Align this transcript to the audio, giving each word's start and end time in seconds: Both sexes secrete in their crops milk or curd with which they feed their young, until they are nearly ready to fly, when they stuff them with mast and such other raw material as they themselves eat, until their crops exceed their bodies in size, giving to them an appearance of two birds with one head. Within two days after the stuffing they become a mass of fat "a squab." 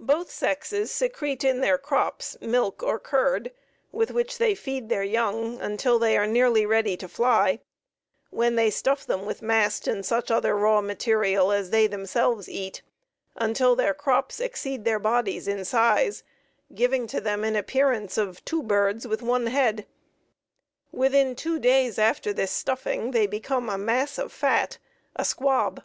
Both 0.00 0.30
sexes 0.30 0.90
secrete 0.90 1.44
in 1.44 1.60
their 1.60 1.76
crops 1.76 2.34
milk 2.40 2.82
or 2.82 2.98
curd 2.98 3.52
with 3.92 4.10
which 4.10 4.38
they 4.38 4.54
feed 4.54 4.88
their 4.88 5.04
young, 5.04 5.60
until 5.60 5.98
they 5.98 6.16
are 6.16 6.26
nearly 6.26 6.64
ready 6.64 6.96
to 6.96 7.06
fly, 7.08 7.60
when 8.30 8.54
they 8.54 8.70
stuff 8.70 9.04
them 9.04 9.26
with 9.26 9.42
mast 9.42 9.86
and 9.86 10.02
such 10.02 10.30
other 10.30 10.56
raw 10.56 10.80
material 10.80 11.52
as 11.52 11.68
they 11.68 11.86
themselves 11.86 12.48
eat, 12.48 12.80
until 13.36 13.76
their 13.76 13.92
crops 13.92 14.40
exceed 14.40 14.86
their 14.86 14.98
bodies 14.98 15.46
in 15.46 15.62
size, 15.66 16.22
giving 16.74 17.06
to 17.08 17.20
them 17.20 17.44
an 17.44 17.54
appearance 17.54 18.16
of 18.16 18.42
two 18.46 18.62
birds 18.62 19.06
with 19.06 19.20
one 19.20 19.48
head. 19.48 19.86
Within 20.90 21.36
two 21.36 21.58
days 21.58 21.98
after 21.98 22.32
the 22.32 22.46
stuffing 22.46 23.10
they 23.10 23.26
become 23.26 23.68
a 23.68 23.76
mass 23.76 24.16
of 24.16 24.32
fat 24.32 24.78
"a 25.16 25.22
squab." 25.26 25.84